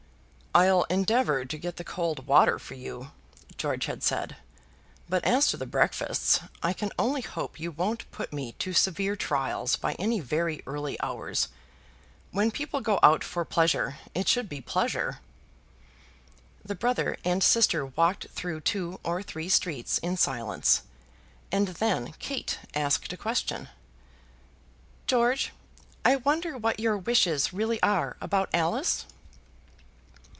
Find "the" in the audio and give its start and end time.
1.77-1.85, 5.55-5.65, 16.65-16.75